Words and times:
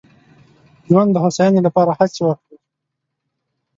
ژوندانه 0.89 1.13
د 1.13 1.17
هوساینې 1.23 1.61
لپاره 1.67 1.91
هڅې 1.99 2.21
وکړي. 2.25 2.57